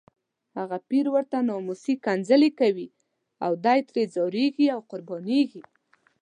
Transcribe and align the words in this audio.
هغه 0.57 0.77
پیر 0.89 1.05
ورته 1.15 1.37
ناموسي 1.49 1.93
ښکنځلې 1.99 2.49
کوي 2.59 2.87
او 3.45 3.51
دی 3.65 3.79
ترې 3.89 4.03
ځاریږي 4.15 4.67
او 4.75 4.81
قربانیږي. 4.91 5.61